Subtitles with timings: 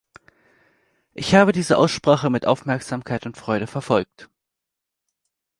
[1.13, 4.31] Ich habe diese Aussprache mit Aufmerksamkeit und Freude verfolgt.